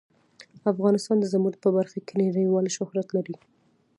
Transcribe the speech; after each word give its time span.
افغانستان 0.73 1.17
د 1.19 1.25
زمرد 1.33 1.57
په 1.63 1.69
برخه 1.77 1.99
کې 2.07 2.13
نړیوال 2.25 2.65
شهرت 2.77 3.07
لري. 3.15 3.35